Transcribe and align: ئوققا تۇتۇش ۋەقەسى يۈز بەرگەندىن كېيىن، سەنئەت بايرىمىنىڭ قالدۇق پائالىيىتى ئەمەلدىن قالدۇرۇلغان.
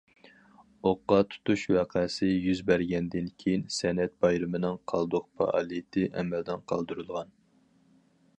ئوققا 0.91 1.17
تۇتۇش 1.33 1.65
ۋەقەسى 1.75 2.29
يۈز 2.29 2.61
بەرگەندىن 2.71 3.29
كېيىن، 3.43 3.67
سەنئەت 3.77 4.17
بايرىمىنىڭ 4.25 4.81
قالدۇق 4.93 5.29
پائالىيىتى 5.43 6.09
ئەمەلدىن 6.11 6.67
قالدۇرۇلغان. 6.73 7.33